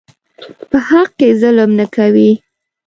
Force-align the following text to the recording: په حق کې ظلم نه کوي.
په 0.69 0.77
حق 0.87 1.09
کې 1.19 1.29
ظلم 1.41 1.71
نه 1.79 1.85
کوي. 1.95 2.31